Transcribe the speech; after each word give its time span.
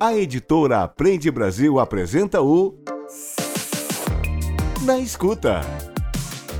A 0.00 0.14
editora 0.14 0.84
Aprende 0.84 1.28
Brasil 1.28 1.80
apresenta 1.80 2.40
o 2.40 2.72
Na 4.84 4.96
Escuta. 4.96 5.60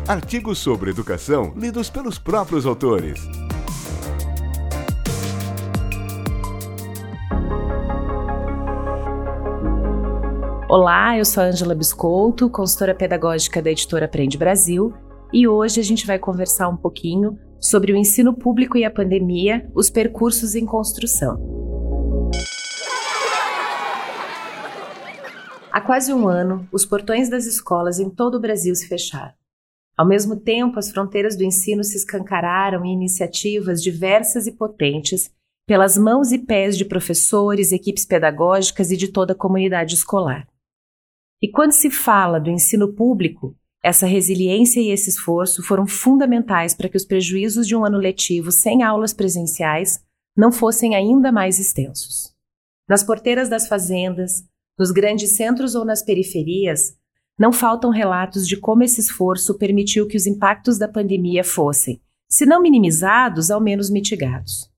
Artigos 0.09 0.59
sobre 0.59 0.91
educação 0.91 1.53
lidos 1.57 1.89
pelos 1.89 2.19
próprios 2.19 2.67
autores. 2.67 3.21
Olá, 10.69 11.17
eu 11.17 11.25
sou 11.25 11.45
a 11.45 11.47
Angela 11.47 11.77
Biscolto, 11.77 12.51
consultora 12.51 12.93
pedagógica 12.93 13.63
da 13.63 13.71
editora 13.71 14.07
Aprende 14.07 14.37
Brasil, 14.37 14.93
e 15.33 15.47
hoje 15.47 15.79
a 15.79 15.85
gente 15.85 16.05
vai 16.05 16.19
conversar 16.19 16.69
um 16.69 16.77
pouquinho 16.77 17.39
sobre 17.61 17.93
o 17.93 17.97
ensino 17.97 18.35
público 18.35 18.77
e 18.77 18.85
a 18.85 18.91
pandemia, 18.91 19.65
os 19.77 19.89
percursos 19.89 20.57
em 20.57 20.67
construção. 20.67 21.68
Há 25.79 25.81
quase 25.81 26.13
um 26.13 26.27
ano, 26.27 26.69
os 26.73 26.85
portões 26.85 27.31
das 27.31 27.47
escolas 27.47 28.01
em 28.01 28.11
todo 28.11 28.35
o 28.35 28.41
Brasil 28.41 28.75
se 28.75 28.89
fecharam. 28.89 29.33
Ao 29.97 30.05
mesmo 30.05 30.35
tempo, 30.35 30.77
as 30.77 30.91
fronteiras 30.91 31.37
do 31.37 31.45
ensino 31.45 31.85
se 31.85 31.97
escancararam 31.97 32.85
em 32.85 32.93
iniciativas 32.93 33.81
diversas 33.81 34.49
e 34.49 34.53
potentes 34.53 35.31
pelas 35.69 35.97
mãos 35.97 36.33
e 36.33 36.39
pés 36.41 36.77
de 36.77 36.85
professores, 36.85 37.71
equipes 37.71 38.05
pedagógicas 38.05 38.91
e 38.91 38.97
de 38.97 39.07
toda 39.07 39.35
a 39.35 39.37
comunidade 39.37 39.95
escolar. 39.95 40.49
E 41.41 41.49
quando 41.49 41.71
se 41.71 41.93
fala 41.93 42.41
do 42.41 42.51
ensino 42.51 42.93
público, 42.93 43.55
essa 43.81 44.05
resiliência 44.05 44.81
e 44.81 44.91
esse 44.91 45.11
esforço 45.11 45.63
foram 45.63 45.87
fundamentais 45.87 46.75
para 46.75 46.89
que 46.89 46.97
os 46.97 47.05
prejuízos 47.05 47.69
de 47.69 47.77
um 47.77 47.85
ano 47.85 47.99
letivo 47.99 48.51
sem 48.51 48.83
aulas 48.83 49.13
presenciais 49.13 50.05
não 50.37 50.51
fossem 50.51 50.97
ainda 50.97 51.31
mais 51.31 51.61
extensos. 51.61 52.35
Nas 52.89 53.05
porteiras 53.05 53.49
das 53.49 53.69
fazendas, 53.69 54.43
nos 54.79 54.91
grandes 54.91 55.37
centros 55.37 55.75
ou 55.75 55.85
nas 55.85 56.03
periferias, 56.03 56.95
não 57.39 57.53
faltam 57.53 57.91
relatos 57.91 58.47
de 58.47 58.57
como 58.57 58.83
esse 58.83 59.01
esforço 59.01 59.57
permitiu 59.59 60.07
que 60.07 60.17
os 60.17 60.27
impactos 60.27 60.79
da 60.79 60.89
pandemia 60.89 61.45
fossem, 61.45 62.01
se 62.29 62.47
não 62.47 62.63
minimizados, 62.63 63.51
ao 63.51 63.61
menos 63.61 63.91
mitigados. 63.91 64.71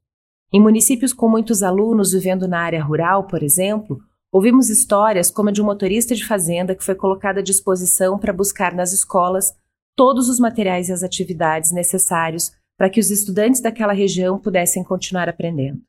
Em 0.53 0.61
municípios 0.61 1.13
com 1.13 1.29
muitos 1.29 1.63
alunos 1.63 2.13
vivendo 2.13 2.49
na 2.49 2.61
área 2.61 2.83
rural, 2.83 3.27
por 3.27 3.43
exemplo, 3.43 4.01
Ouvimos 4.33 4.71
histórias 4.71 5.29
como 5.29 5.49
a 5.49 5.53
de 5.53 5.61
um 5.61 5.65
motorista 5.65 6.15
de 6.15 6.25
fazenda 6.25 6.75
que 6.77 6.85
foi 6.85 6.95
colocado 6.95 7.39
à 7.39 7.43
disposição 7.43 8.17
para 8.17 8.33
buscar 8.33 8.73
nas 8.73 8.93
escolas 8.93 9.53
todos 9.97 10.29
os 10.29 10.39
materiais 10.39 10.89
e 10.89 10.93
as 10.93 11.03
atividades 11.03 11.73
necessários 11.73 12.53
para 12.79 12.89
que 12.89 13.01
os 13.01 13.11
estudantes 13.11 13.61
daquela 13.61 13.93
região 13.93 14.39
pudessem 14.39 14.85
continuar 14.85 15.29
aprendendo. 15.29 15.81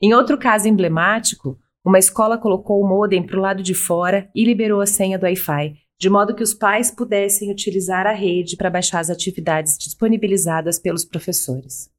Em 0.00 0.14
outro 0.14 0.38
caso 0.38 0.68
emblemático, 0.68 1.58
uma 1.84 1.98
escola 1.98 2.36
colocou 2.36 2.80
o 2.80 2.86
modem 2.86 3.24
para 3.24 3.38
o 3.38 3.40
lado 3.40 3.62
de 3.62 3.74
fora 3.74 4.30
e 4.34 4.44
liberou 4.44 4.80
a 4.80 4.86
senha 4.86 5.18
do 5.18 5.24
Wi-Fi, 5.24 5.74
de 5.98 6.10
modo 6.10 6.34
que 6.34 6.42
os 6.42 6.54
pais 6.54 6.90
pudessem 6.90 7.50
utilizar 7.50 8.06
a 8.06 8.12
rede 8.12 8.56
para 8.56 8.70
baixar 8.70 9.00
as 9.00 9.10
atividades 9.10 9.78
disponibilizadas 9.78 10.78
pelos 10.78 11.04
professores. 11.04 11.90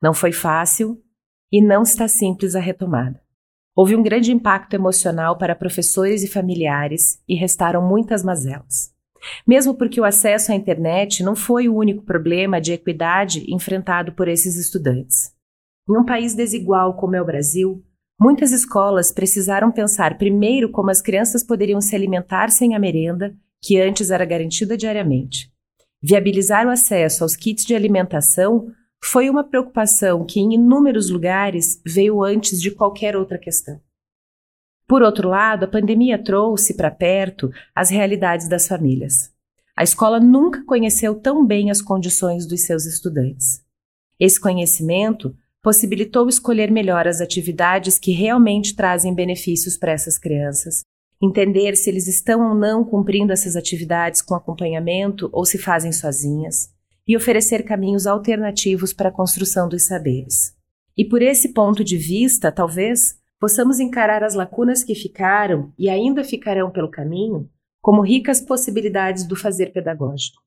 Não 0.00 0.14
foi 0.14 0.32
fácil 0.32 1.02
e 1.50 1.60
não 1.60 1.82
está 1.82 2.06
simples 2.06 2.54
a 2.54 2.60
retomada. 2.60 3.20
Houve 3.74 3.94
um 3.94 4.02
grande 4.02 4.32
impacto 4.32 4.74
emocional 4.74 5.38
para 5.38 5.54
professores 5.54 6.22
e 6.22 6.28
familiares 6.28 7.22
e 7.28 7.34
restaram 7.34 7.80
muitas 7.80 8.24
mazelas. 8.24 8.92
Mesmo 9.46 9.74
porque 9.74 10.00
o 10.00 10.04
acesso 10.04 10.52
à 10.52 10.54
internet 10.54 11.22
não 11.22 11.34
foi 11.34 11.68
o 11.68 11.76
único 11.76 12.04
problema 12.04 12.60
de 12.60 12.72
equidade 12.72 13.44
enfrentado 13.52 14.12
por 14.12 14.28
esses 14.28 14.56
estudantes. 14.56 15.32
Em 15.88 15.96
um 15.96 16.04
país 16.04 16.34
desigual 16.34 16.96
como 16.96 17.16
é 17.16 17.22
o 17.22 17.24
Brasil, 17.24 17.84
muitas 18.18 18.52
escolas 18.52 19.12
precisaram 19.12 19.70
pensar 19.70 20.18
primeiro 20.18 20.70
como 20.70 20.90
as 20.90 21.00
crianças 21.00 21.44
poderiam 21.44 21.80
se 21.80 21.94
alimentar 21.94 22.50
sem 22.50 22.74
a 22.74 22.78
merenda, 22.78 23.34
que 23.62 23.80
antes 23.80 24.10
era 24.10 24.24
garantida 24.24 24.76
diariamente. 24.76 25.52
Viabilizar 26.02 26.66
o 26.66 26.70
acesso 26.70 27.24
aos 27.24 27.34
kits 27.34 27.64
de 27.64 27.74
alimentação 27.74 28.68
foi 29.02 29.28
uma 29.30 29.44
preocupação 29.44 30.24
que, 30.24 30.40
em 30.40 30.54
inúmeros 30.54 31.10
lugares, 31.10 31.80
veio 31.86 32.22
antes 32.22 32.60
de 32.60 32.70
qualquer 32.70 33.16
outra 33.16 33.38
questão. 33.38 33.80
Por 34.86 35.02
outro 35.02 35.28
lado, 35.28 35.64
a 35.64 35.68
pandemia 35.68 36.22
trouxe 36.22 36.74
para 36.74 36.90
perto 36.90 37.50
as 37.74 37.90
realidades 37.90 38.48
das 38.48 38.66
famílias. 38.66 39.32
A 39.76 39.82
escola 39.82 40.18
nunca 40.18 40.64
conheceu 40.64 41.14
tão 41.14 41.46
bem 41.46 41.70
as 41.70 41.82
condições 41.82 42.46
dos 42.46 42.62
seus 42.62 42.86
estudantes. 42.86 43.62
Esse 44.18 44.40
conhecimento 44.40 45.36
possibilitou 45.68 46.30
escolher 46.30 46.70
melhor 46.70 47.06
as 47.06 47.20
atividades 47.20 47.98
que 47.98 48.10
realmente 48.10 48.74
trazem 48.74 49.14
benefícios 49.14 49.76
para 49.76 49.92
essas 49.92 50.18
crianças, 50.18 50.80
entender 51.22 51.76
se 51.76 51.90
eles 51.90 52.08
estão 52.08 52.40
ou 52.40 52.54
não 52.54 52.82
cumprindo 52.82 53.34
essas 53.34 53.54
atividades 53.54 54.22
com 54.22 54.34
acompanhamento 54.34 55.28
ou 55.30 55.44
se 55.44 55.58
fazem 55.58 55.92
sozinhas, 55.92 56.70
e 57.06 57.14
oferecer 57.14 57.64
caminhos 57.64 58.06
alternativos 58.06 58.94
para 58.94 59.10
a 59.10 59.12
construção 59.12 59.68
dos 59.68 59.84
saberes. 59.84 60.54
E 60.96 61.04
por 61.04 61.20
esse 61.20 61.50
ponto 61.50 61.84
de 61.84 61.98
vista, 61.98 62.50
talvez, 62.50 63.18
possamos 63.38 63.78
encarar 63.78 64.24
as 64.24 64.32
lacunas 64.32 64.82
que 64.82 64.94
ficaram 64.94 65.70
e 65.78 65.90
ainda 65.90 66.24
ficarão 66.24 66.70
pelo 66.70 66.90
caminho 66.90 67.46
como 67.82 68.00
ricas 68.00 68.40
possibilidades 68.40 69.26
do 69.26 69.36
fazer 69.36 69.66
pedagógico. 69.74 70.40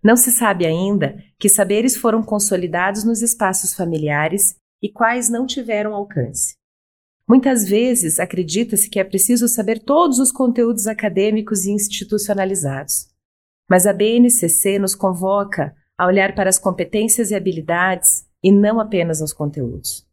Não 0.00 0.16
se 0.16 0.30
sabe 0.30 0.64
ainda 0.64 1.22
que 1.40 1.48
saberes 1.48 1.96
foram 1.96 2.22
consolidados 2.22 3.02
nos 3.02 3.20
espaços 3.20 3.74
familiares 3.74 4.59
e 4.82 4.90
quais 4.90 5.28
não 5.28 5.46
tiveram 5.46 5.94
alcance. 5.94 6.56
Muitas 7.28 7.68
vezes 7.68 8.18
acredita-se 8.18 8.90
que 8.90 8.98
é 8.98 9.04
preciso 9.04 9.46
saber 9.46 9.84
todos 9.84 10.18
os 10.18 10.32
conteúdos 10.32 10.86
acadêmicos 10.86 11.64
e 11.64 11.70
institucionalizados. 11.70 13.08
Mas 13.68 13.86
a 13.86 13.92
BNCC 13.92 14.78
nos 14.78 14.94
convoca 14.94 15.74
a 15.96 16.06
olhar 16.06 16.34
para 16.34 16.50
as 16.50 16.58
competências 16.58 17.30
e 17.30 17.34
habilidades 17.34 18.24
e 18.42 18.50
não 18.50 18.80
apenas 18.80 19.20
aos 19.20 19.32
conteúdos. 19.32 20.04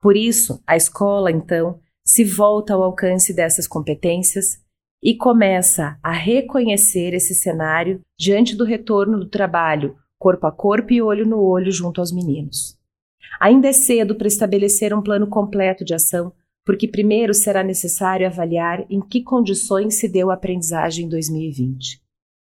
Por 0.00 0.16
isso, 0.16 0.62
a 0.66 0.76
escola, 0.76 1.30
então, 1.30 1.80
se 2.04 2.24
volta 2.24 2.74
ao 2.74 2.82
alcance 2.82 3.32
dessas 3.32 3.66
competências 3.66 4.58
e 5.02 5.16
começa 5.16 5.98
a 6.02 6.12
reconhecer 6.12 7.14
esse 7.14 7.34
cenário 7.34 8.00
diante 8.18 8.56
do 8.56 8.64
retorno 8.64 9.18
do 9.18 9.28
trabalho 9.28 9.96
corpo 10.18 10.46
a 10.46 10.52
corpo 10.52 10.92
e 10.92 11.00
olho 11.00 11.24
no 11.24 11.40
olho 11.40 11.70
junto 11.70 12.00
aos 12.00 12.12
meninos. 12.12 12.77
Ainda 13.40 13.68
é 13.68 13.72
cedo 13.72 14.14
para 14.14 14.26
estabelecer 14.26 14.92
um 14.94 15.02
plano 15.02 15.26
completo 15.26 15.84
de 15.84 15.94
ação, 15.94 16.32
porque 16.64 16.86
primeiro 16.86 17.32
será 17.32 17.62
necessário 17.62 18.26
avaliar 18.26 18.84
em 18.90 19.00
que 19.00 19.22
condições 19.22 19.94
se 19.94 20.08
deu 20.08 20.30
a 20.30 20.34
aprendizagem 20.34 21.06
em 21.06 21.08
2020. 21.08 22.00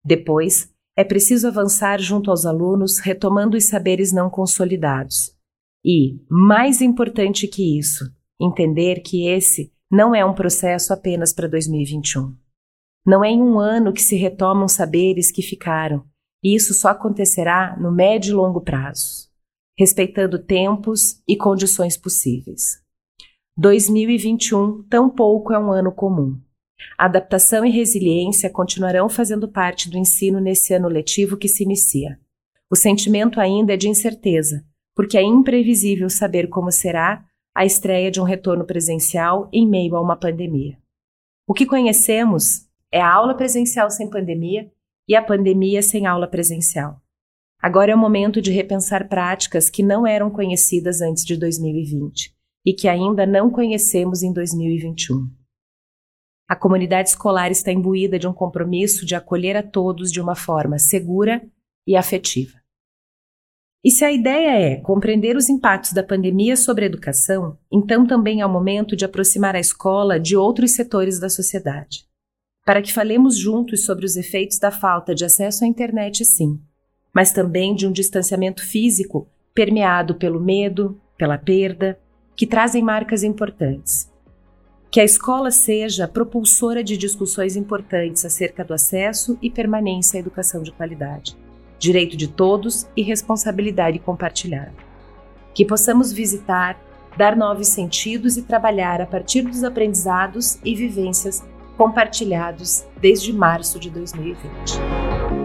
Depois, 0.03 0.71
é 0.95 1.03
preciso 1.03 1.47
avançar 1.47 1.99
junto 1.99 2.29
aos 2.31 2.45
alunos, 2.45 2.99
retomando 2.99 3.57
os 3.57 3.67
saberes 3.67 4.13
não 4.13 4.29
consolidados. 4.29 5.35
E, 5.83 6.17
mais 6.29 6.81
importante 6.81 7.47
que 7.47 7.77
isso, 7.77 8.09
entender 8.39 9.01
que 9.01 9.27
esse 9.27 9.71
não 9.91 10.15
é 10.15 10.25
um 10.25 10.33
processo 10.33 10.93
apenas 10.93 11.33
para 11.33 11.47
2021. 11.47 12.33
Não 13.05 13.23
é 13.23 13.29
em 13.29 13.41
um 13.41 13.59
ano 13.59 13.93
que 13.93 14.01
se 14.01 14.15
retomam 14.15 14.67
saberes 14.67 15.31
que 15.31 15.41
ficaram, 15.41 16.03
e 16.43 16.55
isso 16.55 16.73
só 16.73 16.89
acontecerá 16.89 17.77
no 17.79 17.91
médio 17.91 18.31
e 18.31 18.35
longo 18.35 18.61
prazo, 18.61 19.29
respeitando 19.77 20.39
tempos 20.39 21.21
e 21.27 21.35
condições 21.35 21.97
possíveis. 21.97 22.81
2021 23.57 24.83
tampouco 24.83 25.53
é 25.53 25.59
um 25.59 25.71
ano 25.71 25.91
comum. 25.91 26.39
Adaptação 26.97 27.65
e 27.65 27.71
resiliência 27.71 28.49
continuarão 28.49 29.07
fazendo 29.07 29.47
parte 29.47 29.89
do 29.89 29.97
ensino 29.97 30.39
nesse 30.39 30.73
ano 30.73 30.87
letivo 30.87 31.37
que 31.37 31.47
se 31.47 31.63
inicia. 31.63 32.19
O 32.69 32.75
sentimento 32.75 33.39
ainda 33.39 33.73
é 33.73 33.77
de 33.77 33.87
incerteza, 33.87 34.65
porque 34.95 35.17
é 35.17 35.23
imprevisível 35.23 36.09
saber 36.09 36.47
como 36.47 36.71
será 36.71 37.25
a 37.53 37.65
estreia 37.65 38.11
de 38.11 38.19
um 38.19 38.23
retorno 38.23 38.65
presencial 38.65 39.49
em 39.53 39.67
meio 39.67 39.95
a 39.95 40.01
uma 40.01 40.17
pandemia. 40.17 40.77
O 41.47 41.53
que 41.53 41.65
conhecemos 41.65 42.67
é 42.91 42.99
a 42.99 43.13
aula 43.13 43.35
presencial 43.35 43.89
sem 43.89 44.09
pandemia 44.09 44.71
e 45.07 45.15
a 45.15 45.21
pandemia 45.21 45.81
sem 45.81 46.05
aula 46.05 46.27
presencial. 46.27 46.99
Agora 47.61 47.91
é 47.91 47.95
o 47.95 47.97
momento 47.97 48.41
de 48.41 48.51
repensar 48.51 49.07
práticas 49.07 49.69
que 49.69 49.81
não 49.81 50.05
eram 50.05 50.29
conhecidas 50.29 51.01
antes 51.01 51.23
de 51.25 51.37
2020 51.37 52.33
e 52.65 52.73
que 52.73 52.87
ainda 52.87 53.25
não 53.25 53.49
conhecemos 53.49 54.23
em 54.23 54.33
2021. 54.33 55.29
A 56.47 56.55
comunidade 56.55 57.09
escolar 57.09 57.49
está 57.49 57.71
imbuída 57.71 58.19
de 58.19 58.27
um 58.27 58.33
compromisso 58.33 59.05
de 59.05 59.15
acolher 59.15 59.57
a 59.57 59.63
todos 59.63 60.11
de 60.11 60.21
uma 60.21 60.35
forma 60.35 60.77
segura 60.77 61.41
e 61.87 61.95
afetiva. 61.95 62.53
E 63.83 63.91
se 63.91 64.03
a 64.03 64.11
ideia 64.11 64.73
é 64.73 64.75
compreender 64.77 65.37
os 65.37 65.47
impactos 65.47 65.93
da 65.93 66.03
pandemia 66.03 66.57
sobre 66.57 66.85
a 66.85 66.87
educação, 66.87 67.57
então 67.71 68.05
também 68.05 68.41
é 68.41 68.45
o 68.45 68.51
momento 68.51 68.95
de 68.95 69.05
aproximar 69.05 69.55
a 69.55 69.59
escola 69.59 70.19
de 70.19 70.35
outros 70.35 70.73
setores 70.73 71.19
da 71.19 71.29
sociedade. 71.29 72.03
Para 72.65 72.81
que 72.81 72.91
falemos 72.91 73.37
juntos 73.37 73.85
sobre 73.85 74.05
os 74.05 74.15
efeitos 74.15 74.57
da 74.57 74.71
falta 74.71 75.13
de 75.13 75.23
acesso 75.23 75.63
à 75.63 75.67
internet, 75.67 76.25
sim, 76.25 76.59
mas 77.15 77.31
também 77.31 77.73
de 77.73 77.87
um 77.87 77.93
distanciamento 77.93 78.61
físico 78.61 79.25
permeado 79.53 80.15
pelo 80.15 80.37
medo, 80.37 80.99
pela 81.17 81.37
perda, 81.37 81.97
que 82.35 82.45
trazem 82.45 82.83
marcas 82.83 83.23
importantes 83.23 84.11
Que 84.91 84.99
a 84.99 85.05
escola 85.05 85.49
seja 85.49 86.09
propulsora 86.09 86.83
de 86.83 86.97
discussões 86.97 87.55
importantes 87.55 88.25
acerca 88.25 88.65
do 88.65 88.73
acesso 88.73 89.37
e 89.41 89.49
permanência 89.49 90.17
à 90.17 90.19
educação 90.19 90.61
de 90.61 90.73
qualidade, 90.73 91.37
direito 91.79 92.17
de 92.17 92.27
todos 92.27 92.85
e 92.95 93.01
responsabilidade 93.01 93.99
compartilhada. 93.99 94.73
Que 95.53 95.65
possamos 95.65 96.11
visitar, 96.11 96.77
dar 97.17 97.35
novos 97.35 97.69
sentidos 97.69 98.35
e 98.35 98.41
trabalhar 98.41 99.01
a 99.01 99.05
partir 99.05 99.41
dos 99.41 99.63
aprendizados 99.63 100.59
e 100.65 100.75
vivências 100.75 101.43
compartilhados 101.77 102.85
desde 103.01 103.33
março 103.33 103.79
de 103.79 103.89
2020. 103.89 105.44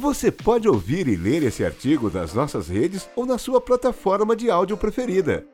Você 0.00 0.30
pode 0.30 0.66
ouvir 0.66 1.06
e 1.08 1.14
ler 1.14 1.42
esse 1.42 1.62
artigo 1.62 2.10
nas 2.10 2.32
nossas 2.32 2.68
redes 2.68 3.06
ou 3.14 3.26
na 3.26 3.36
sua 3.36 3.60
plataforma 3.60 4.34
de 4.34 4.50
áudio 4.50 4.74
preferida. 4.74 5.44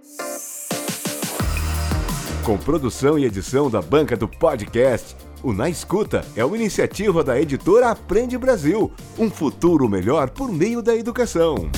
Com 2.44 2.56
produção 2.56 3.19
e 3.19 3.25
edição 3.25 3.69
da 3.69 3.82
banca 3.82 4.16
do 4.16 4.28
podcast, 4.28 5.16
o 5.43 5.52
Na 5.52 5.69
Escuta 5.69 6.25
é 6.37 6.44
uma 6.44 6.56
iniciativa 6.56 7.25
da 7.25 7.40
editora 7.40 7.90
Aprende 7.90 8.38
Brasil 8.38 8.93
um 9.19 9.28
futuro 9.28 9.88
melhor 9.88 10.31
por 10.31 10.52
meio 10.52 10.81
da 10.81 10.94
educação. 10.94 11.69